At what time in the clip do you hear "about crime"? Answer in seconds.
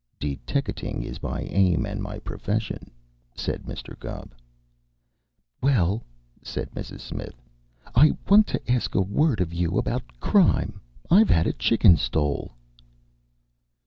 9.77-10.81